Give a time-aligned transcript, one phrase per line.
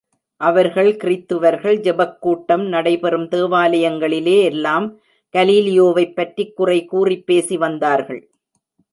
[0.37, 4.99] அவர்கள் கிறித்துவர்கள் ஜெபக் கூட்டம் நடைபெறும் தேவாலயங்களிலே எல்லாம்
[5.33, 8.21] கலீலியோவைப் பற்றிக் குறை கூறிப் பேசி வந்தார்கள்.